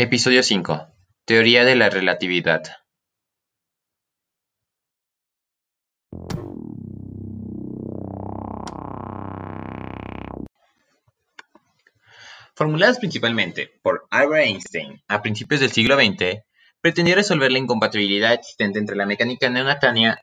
Episodio 0.00 0.44
5. 0.44 0.94
Teoría 1.24 1.64
de 1.64 1.74
la 1.74 1.90
relatividad. 1.90 2.62
Formuladas 12.54 13.00
principalmente 13.00 13.72
por 13.82 14.06
Albert 14.10 14.46
Einstein 14.46 15.02
a 15.08 15.20
principios 15.20 15.60
del 15.60 15.72
siglo 15.72 15.96
XX, 15.96 16.44
pretendió 16.80 17.16
resolver 17.16 17.50
la 17.50 17.58
incompatibilidad 17.58 18.34
existente 18.34 18.78
entre 18.78 18.94
la 18.94 19.04
mecánica 19.04 19.50
newtoniana 19.50 20.22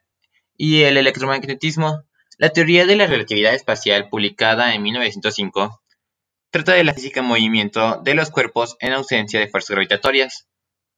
y 0.56 0.84
el 0.84 0.96
electromagnetismo. 0.96 2.06
La 2.38 2.52
teoría 2.52 2.86
de 2.86 2.96
la 2.96 3.08
relatividad 3.08 3.54
espacial, 3.54 4.08
publicada 4.08 4.74
en 4.74 4.84
1905, 4.84 5.82
trata 6.50 6.74
de 6.74 6.84
la 6.84 6.94
física 6.94 7.20
en 7.20 7.26
movimiento 7.26 8.02
de 8.04 8.16
los 8.16 8.32
cuerpos 8.32 8.78
en 8.80 8.94
ausencia 8.94 9.40
de 9.40 9.48
fuerzas 9.48 9.72
gravitatorias, 9.72 10.48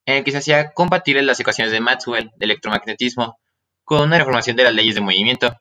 en 0.06 0.18
el 0.18 0.24
que 0.24 0.32
se 0.32 0.38
hacía 0.38 0.72
compatibles 0.72 1.26
las 1.26 1.40
ecuaciones 1.40 1.72
de 1.72 1.82
Maxwell 1.82 2.32
de 2.36 2.46
electromagnetismo 2.46 3.40
con 3.84 4.02
una 4.02 4.18
reformación 4.18 4.56
de 4.56 4.64
las 4.64 4.74
leyes 4.74 4.96
de 4.96 5.02
movimiento. 5.02 5.56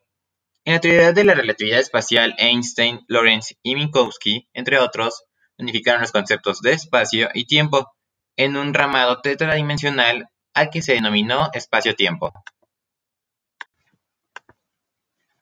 En 0.65 0.73
la 0.73 0.81
teoría 0.81 1.13
de 1.13 1.23
la 1.23 1.33
relatividad 1.33 1.79
espacial, 1.79 2.35
Einstein, 2.37 2.99
Lorentz 3.07 3.55
y 3.63 3.75
Minkowski, 3.75 4.47
entre 4.53 4.79
otros, 4.79 5.23
unificaron 5.57 6.01
los 6.01 6.11
conceptos 6.11 6.61
de 6.61 6.73
espacio 6.73 7.29
y 7.33 7.45
tiempo 7.45 7.93
en 8.35 8.57
un 8.57 8.73
ramado 8.73 9.21
tetradimensional 9.21 10.29
al 10.53 10.69
que 10.69 10.81
se 10.81 10.93
denominó 10.93 11.49
espacio-tiempo. 11.53 12.33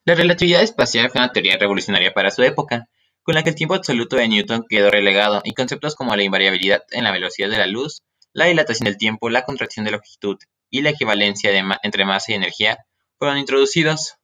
La 0.04 0.14
relatividad 0.14 0.62
espacial 0.62 1.10
fue 1.10 1.22
una 1.22 1.32
teoría 1.32 1.58
revolucionaria 1.58 2.14
para 2.14 2.30
su 2.30 2.44
época, 2.44 2.88
con 3.26 3.34
la 3.34 3.42
que 3.42 3.50
el 3.50 3.56
tiempo 3.56 3.74
absoluto 3.74 4.18
de 4.18 4.28
Newton 4.28 4.66
quedó 4.70 4.92
relegado 4.92 5.42
y 5.44 5.56
conceptos 5.56 5.96
como 5.96 6.16
la 6.16 6.22
invariabilidad 6.22 6.84
en 6.92 7.04
la 7.04 7.12
velocidad 7.12 7.50
de 7.50 7.58
la 7.58 7.66
luz, 7.66 8.04
la 8.34 8.46
dilatación 8.46 8.86
del 8.86 8.98
tiempo, 8.98 9.30
la 9.30 9.46
contracción 9.46 9.84
de 9.84 9.92
longitud 9.92 10.38
y 10.70 10.84
la 10.84 10.92
equivalencia 10.92 11.52
entre 11.82 12.06
masa 12.06 12.32
y 12.32 12.36
energía 12.36 12.86
fueron 13.18 13.40
introducidos. 13.40 14.18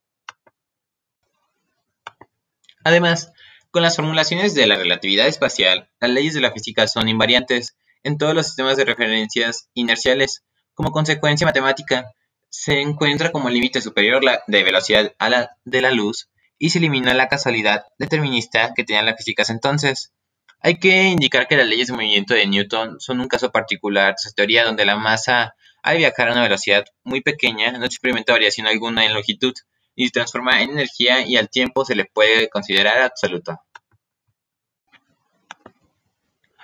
Además, 2.83 3.31
con 3.71 3.81
las 3.81 3.95
formulaciones 3.95 4.53
de 4.53 4.67
la 4.67 4.75
relatividad 4.75 5.27
espacial, 5.27 5.89
las 5.99 6.11
leyes 6.11 6.35
de 6.35 6.41
la 6.41 6.51
física 6.51 6.87
son 6.87 7.09
invariantes 7.09 7.75
en 8.03 8.19
todos 8.19 8.35
los 8.35 8.45
sistemas 8.45 8.77
de 8.77 8.85
referencias 8.85 9.67
inerciales. 9.73 10.43
Como 10.75 10.91
consecuencia 10.91 11.47
matemática, 11.47 12.11
se 12.49 12.81
encuentra 12.81 13.31
como 13.31 13.49
límite 13.49 13.81
superior 13.81 14.21
de 14.45 14.63
velocidad 14.63 15.15
a 15.17 15.29
la 15.29 15.57
de 15.65 15.81
la 15.81 15.89
luz 15.89 16.29
y 16.61 16.69
se 16.69 16.77
elimina 16.77 17.15
la 17.15 17.27
casualidad 17.27 17.87
determinista 17.97 18.73
que 18.75 18.83
tenía 18.83 19.01
la 19.01 19.15
física 19.15 19.43
entonces. 19.49 20.13
Hay 20.59 20.77
que 20.77 21.05
indicar 21.05 21.47
que 21.47 21.57
las 21.57 21.65
leyes 21.65 21.87
de 21.87 21.93
movimiento 21.93 22.35
de 22.35 22.45
Newton 22.45 22.99
son 22.99 23.19
un 23.19 23.27
caso 23.27 23.51
particular 23.51 24.13
de 24.23 24.31
teoría 24.31 24.63
donde 24.63 24.85
la 24.85 24.95
masa, 24.95 25.55
al 25.81 25.97
viajar 25.97 26.29
a 26.29 26.33
una 26.33 26.43
velocidad 26.43 26.85
muy 27.03 27.21
pequeña, 27.21 27.71
no 27.71 27.85
experimenta 27.85 28.33
variación 28.33 28.67
alguna 28.67 29.03
en 29.03 29.15
longitud 29.15 29.55
y 29.95 30.05
se 30.05 30.11
transforma 30.11 30.61
en 30.61 30.69
energía 30.69 31.25
y 31.25 31.35
al 31.35 31.49
tiempo 31.49 31.83
se 31.83 31.95
le 31.95 32.05
puede 32.05 32.47
considerar 32.47 33.01
absoluto. 33.01 33.59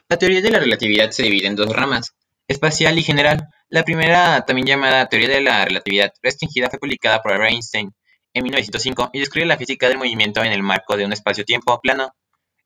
La 0.09 0.17
teoría 0.19 0.41
de 0.41 0.51
la 0.51 0.59
relatividad 0.59 1.09
se 1.09 1.23
divide 1.23 1.47
en 1.47 1.55
dos 1.55 1.75
ramas, 1.75 2.13
espacial 2.47 2.99
y 2.99 3.03
general. 3.03 3.49
La 3.67 3.83
primera, 3.83 4.45
también 4.45 4.67
llamada 4.67 5.09
teoría 5.09 5.29
de 5.29 5.41
la 5.41 5.65
relatividad 5.65 6.13
restringida, 6.21 6.69
fue 6.69 6.77
publicada 6.77 7.23
por 7.23 7.43
Einstein 7.43 7.95
en 8.37 8.43
1905 8.43 9.11
y 9.13 9.19
describe 9.19 9.45
la 9.45 9.57
física 9.57 9.87
del 9.87 9.97
movimiento 9.97 10.43
en 10.43 10.51
el 10.51 10.63
marco 10.63 10.95
de 10.97 11.05
un 11.05 11.13
espacio-tiempo 11.13 11.79
plano. 11.81 12.15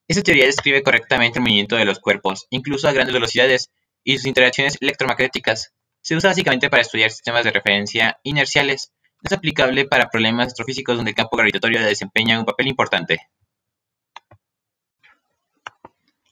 Esta 0.08 0.23
teoría 0.23 0.45
describe 0.45 0.83
correctamente 0.83 1.39
el 1.39 1.44
movimiento 1.44 1.75
de 1.75 1.86
los 1.86 2.00
cuerpos, 2.00 2.47
incluso 2.50 2.88
a 2.88 2.91
grandes 2.91 3.14
velocidades, 3.14 3.72
y 4.03 4.17
sus 4.17 4.25
interacciones 4.25 4.77
electromagnéticas. 4.81 5.73
Se 6.02 6.16
usa 6.16 6.31
básicamente 6.31 6.69
para 6.69 6.81
estudiar 6.81 7.11
sistemas 7.11 7.44
de 7.44 7.52
referencia 7.52 8.19
inerciales. 8.23 8.92
Es 9.23 9.31
aplicable 9.31 9.86
para 9.86 10.09
problemas 10.09 10.47
astrofísicos 10.47 10.95
donde 10.95 11.11
el 11.11 11.16
campo 11.16 11.37
gravitatorio 11.37 11.82
desempeña 11.82 12.39
un 12.39 12.45
papel 12.45 12.67
importante. 12.67 13.20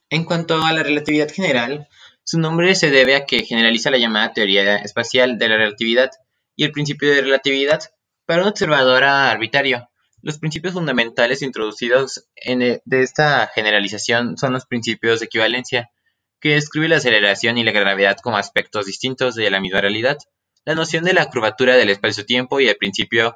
En 0.10 0.24
cuanto 0.24 0.64
a 0.64 0.74
la 0.74 0.82
relatividad 0.82 1.30
general, 1.30 1.88
su 2.24 2.40
nombre 2.40 2.74
se 2.74 2.90
debe 2.90 3.16
a 3.16 3.26
que 3.26 3.44
generaliza 3.44 3.92
la 3.92 4.00
llamada 4.00 4.34
teoría 4.34 4.78
espacial 4.78 5.38
de 5.38 5.50
la 5.50 5.58
relatividad 5.58 6.10
y 6.56 6.64
el 6.64 6.72
principio 6.72 7.14
de 7.14 7.22
relatividad 7.22 7.82
para 8.30 8.44
un 8.44 8.50
observador 8.50 9.06
arbitrario, 9.06 9.90
los 10.22 10.38
principios 10.38 10.76
fundamentales 10.76 11.42
introducidos 11.42 12.28
en 12.36 12.62
e, 12.62 12.80
de 12.86 13.02
esta 13.02 13.48
generalización 13.48 14.38
son 14.38 14.54
los 14.54 14.68
principios 14.68 15.20
de 15.20 15.26
equivalencia, 15.26 15.90
que 16.40 16.50
describe 16.50 16.90
la 16.90 16.98
aceleración 16.98 17.58
y 17.58 17.64
la 17.64 17.72
gravedad 17.72 18.18
como 18.22 18.38
aspectos 18.38 18.86
distintos 18.86 19.34
de 19.34 19.50
la 19.50 19.60
misma 19.60 19.82
realidad, 19.82 20.20
la 20.64 20.76
noción 20.76 21.06
de 21.06 21.14
la 21.14 21.26
curvatura 21.26 21.76
del 21.76 21.90
espacio-tiempo 21.90 22.60
y 22.60 22.68
el 22.68 22.78
principio 22.78 23.36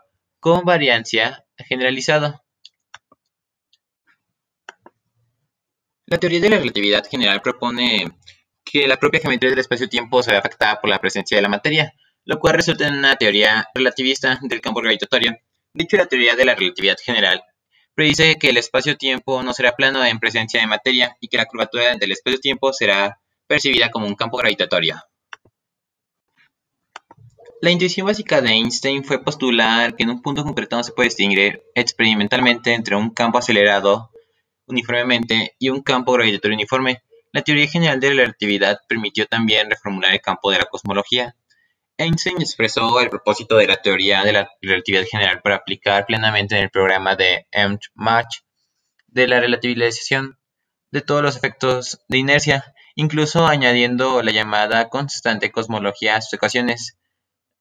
variancia 0.64 1.44
generalizado. 1.58 2.44
La 6.06 6.20
teoría 6.20 6.40
de 6.40 6.52
la 6.52 6.60
relatividad 6.60 7.04
general 7.10 7.42
propone 7.42 8.12
que 8.64 8.88
la 8.88 8.98
propia 8.98 9.22
geometría 9.22 9.50
del 9.50 9.58
espacio-tiempo 9.58 10.22
se 10.22 10.30
ve 10.30 10.38
afectada 10.38 10.80
por 10.80 10.92
la 10.92 11.02
presencia 11.02 11.36
de 11.36 11.42
la 11.42 11.50
materia, 11.50 11.96
lo 12.26 12.40
cual 12.40 12.56
resulta 12.56 12.88
en 12.88 12.96
una 12.96 13.16
teoría 13.16 13.68
relativista 13.74 14.40
del 14.42 14.62
campo 14.62 14.82
gravitatorio. 14.82 15.38
Dicho 15.74 15.98
la 15.98 16.06
teoría 16.06 16.36
de 16.36 16.46
la 16.46 16.56
relatividad 16.56 16.98
general 17.04 17.44
predice 17.96 18.38
que 18.40 18.50
el 18.50 18.58
espacio-tiempo 18.58 19.44
no 19.44 19.54
será 19.54 19.76
plano 19.76 20.04
en 20.04 20.20
presencia 20.20 20.60
de 20.60 20.68
materia 20.68 21.16
y 21.20 21.28
que 21.28 21.38
la 21.38 21.46
curvatura 21.46 21.96
del 21.96 22.12
espacio-tiempo 22.12 22.74
será 22.74 23.20
percibida 23.48 23.92
como 23.92 24.08
un 24.08 24.16
campo 24.16 24.38
gravitatorio. 24.38 24.96
La 27.62 27.72
intuición 27.72 28.08
básica 28.08 28.42
de 28.42 28.50
Einstein 28.50 29.06
fue 29.06 29.24
postular 29.24 29.96
que 29.96 30.04
en 30.04 30.10
un 30.10 30.22
punto 30.22 30.44
concreto 30.44 30.76
no 30.76 30.84
se 30.84 30.92
puede 30.92 31.10
distinguir 31.10 31.64
experimentalmente 31.76 32.74
entre 32.74 32.96
un 32.96 33.10
campo 33.12 33.38
acelerado 33.38 34.12
uniformemente 34.66 35.56
y 35.60 35.70
un 35.70 35.82
campo 35.82 36.14
gravitatorio 36.14 36.56
uniforme. 36.56 37.04
La 37.32 37.42
teoría 37.42 37.68
general 37.68 38.00
de 38.00 38.10
la 38.10 38.24
relatividad 38.24 38.80
permitió 38.88 39.28
también 39.28 39.70
reformular 39.70 40.12
el 40.12 40.22
campo 40.22 40.52
de 40.52 40.60
la 40.60 40.66
cosmología, 40.66 41.36
Einstein 41.98 42.42
expresó 42.42 43.00
el 43.00 43.10
propósito 43.10 43.56
de 43.56 43.68
la 43.68 43.78
teoría 43.78 44.24
de 44.24 44.34
la 44.34 44.50
relatividad 44.62 45.06
general 45.06 45.42
para 45.44 45.58
aplicar 45.58 46.06
plenamente 46.08 46.58
en 46.58 46.64
el 46.64 46.72
programa 46.72 47.16
de 47.16 47.46
Mach 47.94 48.40
de 49.08 49.28
la 49.28 49.40
relativización 49.40 50.40
de 50.90 51.02
todos 51.02 51.22
los 51.22 51.36
efectos 51.36 52.00
de 52.08 52.18
inercia, 52.18 52.74
incluso 52.96 53.46
añadiendo 53.46 54.24
la 54.24 54.32
llamada 54.32 54.90
constante 54.90 55.52
cosmología 55.52 56.16
a 56.16 56.22
sus 56.22 56.34
ecuaciones 56.34 56.98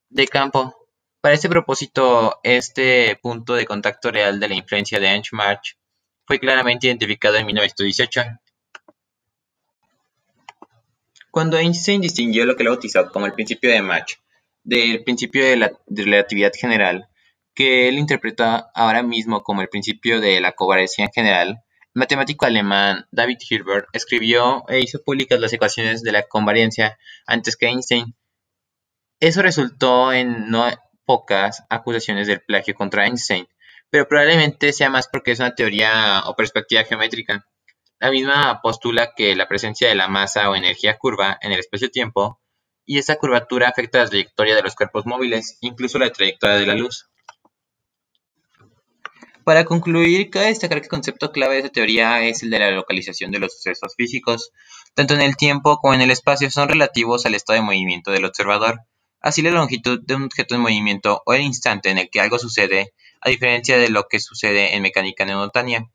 de 0.09 0.26
campo. 0.26 0.75
Para 1.21 1.34
este 1.34 1.50
propósito, 1.50 2.41
este 2.42 3.19
punto 3.22 3.54
de 3.54 3.66
contacto 3.66 4.10
real 4.10 4.41
de 4.41 4.48
la 4.48 4.54
influencia 4.54 4.98
de 4.98 5.22
Mach 5.32 5.75
fue 6.26 6.41
claramente 6.41 6.87
identificado 6.87 7.37
en 7.37 7.47
1918. 7.47 8.22
Cuando 11.31 11.59
Einstein 11.59 12.00
distinguió 12.00 12.47
lo 12.47 12.56
que 12.56 12.65
lo 12.65 12.71
bautizó 12.71 13.10
como 13.10 13.26
el 13.26 13.34
principio 13.34 13.71
de 13.71 13.82
Mach 13.82 14.22
del 14.64 15.04
principio 15.04 15.44
de 15.44 15.56
la 15.56 15.72
relatividad 15.86 16.52
general, 16.54 17.08
que 17.54 17.88
él 17.88 17.98
interpreta 17.98 18.70
ahora 18.74 19.02
mismo 19.02 19.42
como 19.42 19.62
el 19.62 19.68
principio 19.68 20.20
de 20.20 20.40
la 20.40 20.52
covariancia 20.52 21.08
general, 21.14 21.62
el 21.94 22.00
matemático 22.00 22.46
alemán 22.46 23.06
David 23.10 23.36
Hilbert 23.48 23.86
escribió 23.92 24.64
e 24.68 24.80
hizo 24.80 25.02
públicas 25.02 25.38
las 25.38 25.52
ecuaciones 25.52 26.02
de 26.02 26.12
la 26.12 26.22
covariancia 26.22 26.98
antes 27.26 27.56
que 27.56 27.66
Einstein. 27.66 28.16
Eso 29.20 29.42
resultó 29.42 30.12
en 30.12 30.50
no 30.50 30.66
pocas 31.04 31.64
acusaciones 31.68 32.26
del 32.26 32.40
plagio 32.40 32.74
contra 32.74 33.06
Einstein, 33.06 33.46
pero 33.90 34.08
probablemente 34.08 34.72
sea 34.72 34.88
más 34.88 35.06
porque 35.06 35.32
es 35.32 35.40
una 35.40 35.54
teoría 35.54 36.22
o 36.26 36.34
perspectiva 36.34 36.84
geométrica. 36.84 37.46
La 38.00 38.10
misma 38.10 38.60
postula 38.62 39.12
que 39.14 39.36
la 39.36 39.46
presencia 39.46 39.88
de 39.88 39.94
la 39.94 40.08
masa 40.08 40.50
o 40.50 40.56
energía 40.56 40.98
curva 40.98 41.38
en 41.40 41.52
el 41.52 41.60
espacio-tiempo 41.60 42.41
y 42.84 42.98
esa 42.98 43.16
curvatura 43.16 43.68
afecta 43.68 43.98
la 43.98 44.08
trayectoria 44.08 44.54
de 44.54 44.62
los 44.62 44.74
cuerpos 44.74 45.06
móviles, 45.06 45.58
incluso 45.60 45.98
la 45.98 46.10
trayectoria 46.10 46.56
de 46.56 46.66
la 46.66 46.74
luz. 46.74 47.08
Para 49.44 49.64
concluir, 49.64 50.30
cabe 50.30 50.46
destacar 50.46 50.78
que 50.78 50.84
el 50.84 50.90
concepto 50.90 51.32
clave 51.32 51.54
de 51.54 51.60
esta 51.60 51.72
teoría 51.72 52.22
es 52.22 52.42
el 52.44 52.50
de 52.50 52.60
la 52.60 52.70
localización 52.70 53.32
de 53.32 53.40
los 53.40 53.54
sucesos 53.54 53.94
físicos, 53.96 54.52
tanto 54.94 55.14
en 55.14 55.20
el 55.20 55.36
tiempo 55.36 55.78
como 55.78 55.94
en 55.94 56.00
el 56.00 56.12
espacio 56.12 56.50
son 56.50 56.68
relativos 56.68 57.26
al 57.26 57.34
estado 57.34 57.58
de 57.58 57.64
movimiento 57.64 58.12
del 58.12 58.24
observador. 58.24 58.82
Así 59.20 59.42
la 59.42 59.50
longitud 59.50 60.00
de 60.04 60.14
un 60.14 60.24
objeto 60.24 60.54
en 60.54 60.60
movimiento 60.60 61.22
o 61.26 61.32
el 61.32 61.42
instante 61.42 61.90
en 61.90 61.98
el 61.98 62.08
que 62.08 62.20
algo 62.20 62.38
sucede, 62.38 62.92
a 63.20 63.30
diferencia 63.30 63.78
de 63.78 63.88
lo 63.88 64.06
que 64.08 64.20
sucede 64.20 64.76
en 64.76 64.82
mecánica 64.82 65.24
newtoniana, 65.24 65.90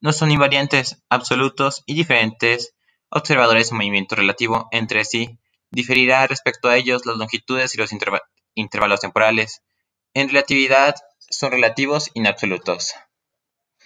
no 0.00 0.12
son 0.12 0.30
invariantes, 0.30 1.02
absolutos 1.08 1.82
y 1.84 1.94
diferentes 1.94 2.74
observadores 3.10 3.70
en 3.70 3.78
movimiento 3.78 4.14
relativo 4.14 4.68
entre 4.70 5.04
sí, 5.04 5.38
Diferirá 5.70 6.26
respecto 6.26 6.68
a 6.68 6.76
ellos 6.76 7.06
las 7.06 7.16
longitudes 7.16 7.74
y 7.74 7.78
los 7.78 7.90
intervalos 8.54 9.00
temporales. 9.00 9.62
En 10.14 10.28
relatividad 10.28 10.94
son 11.18 11.52
relativos 11.52 12.10
inabsolutos. 12.14 12.94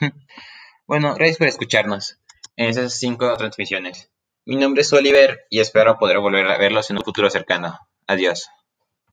bueno, 0.86 1.14
gracias 1.14 1.38
por 1.38 1.48
escucharnos 1.48 2.18
en 2.56 2.68
esas 2.68 2.98
cinco 2.98 3.36
transmisiones. 3.36 4.10
Mi 4.44 4.56
nombre 4.56 4.82
es 4.82 4.92
Oliver 4.92 5.46
y 5.50 5.60
espero 5.60 5.98
poder 5.98 6.18
volver 6.18 6.46
a 6.46 6.58
verlos 6.58 6.90
en 6.90 6.98
un 6.98 7.04
futuro 7.04 7.30
cercano. 7.30 7.78
Adiós. 8.06 8.48